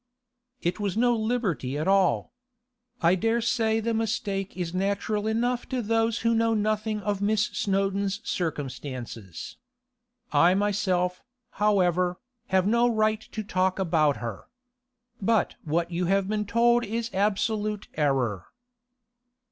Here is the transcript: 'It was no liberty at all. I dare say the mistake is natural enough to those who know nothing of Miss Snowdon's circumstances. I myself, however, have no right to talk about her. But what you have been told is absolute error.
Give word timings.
'It 0.63 0.79
was 0.79 0.97
no 0.97 1.15
liberty 1.15 1.77
at 1.77 1.87
all. 1.87 2.33
I 3.03 3.13
dare 3.13 3.39
say 3.39 3.79
the 3.79 3.93
mistake 3.93 4.57
is 4.57 4.73
natural 4.73 5.27
enough 5.27 5.69
to 5.69 5.79
those 5.79 6.21
who 6.21 6.33
know 6.33 6.55
nothing 6.55 7.01
of 7.01 7.21
Miss 7.21 7.49
Snowdon's 7.53 8.19
circumstances. 8.27 9.57
I 10.31 10.55
myself, 10.55 11.21
however, 11.61 12.19
have 12.47 12.65
no 12.65 12.89
right 12.89 13.21
to 13.31 13.43
talk 13.43 13.77
about 13.77 14.17
her. 14.17 14.47
But 15.21 15.53
what 15.65 15.91
you 15.91 16.05
have 16.05 16.27
been 16.27 16.45
told 16.47 16.83
is 16.83 17.11
absolute 17.13 17.87
error. 17.93 18.47